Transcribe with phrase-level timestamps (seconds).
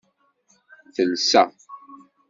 [0.93, 1.43] Telsa.